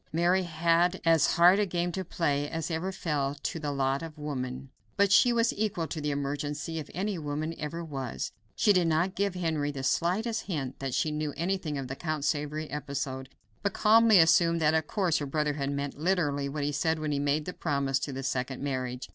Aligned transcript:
Mary 0.11 0.41
had 0.41 0.99
as 1.05 1.33
hard 1.35 1.59
a 1.59 1.65
game 1.67 1.91
to 1.91 2.03
play 2.03 2.49
as 2.49 2.71
ever 2.71 2.91
fell 2.91 3.35
to 3.43 3.59
the 3.59 3.69
lot 3.71 4.01
of 4.01 4.17
woman, 4.17 4.71
but 4.97 5.11
she 5.11 5.31
was 5.31 5.53
equal 5.53 5.85
to 5.85 6.01
the 6.01 6.09
emergency 6.09 6.79
if 6.79 6.89
any 6.95 7.19
woman 7.19 7.53
ever 7.59 7.85
was. 7.85 8.31
She 8.55 8.73
did 8.73 8.87
not 8.87 9.13
give 9.13 9.35
Henry 9.35 9.69
the 9.69 9.83
slightest 9.83 10.47
hint 10.47 10.79
that 10.79 10.95
she 10.95 11.11
knew 11.11 11.35
anything 11.37 11.77
of 11.77 11.87
the 11.87 11.95
Count 11.95 12.21
of 12.21 12.25
Savoy 12.25 12.65
episode, 12.71 13.29
but 13.61 13.73
calmly 13.73 14.17
assumed 14.17 14.59
that 14.59 14.73
of 14.73 14.87
course 14.87 15.19
her 15.19 15.27
brother 15.27 15.53
had 15.53 15.69
meant 15.71 15.99
literally 15.99 16.49
what 16.49 16.63
he 16.63 16.71
said 16.71 16.97
when 16.97 17.11
he 17.11 17.19
made 17.19 17.45
the 17.45 17.53
promise 17.53 17.97
as 17.99 18.05
to 18.05 18.11
the 18.11 18.23
second 18.23 18.59
marriage. 18.63 19.07